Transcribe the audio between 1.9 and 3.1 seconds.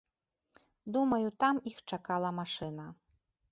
чакала машына.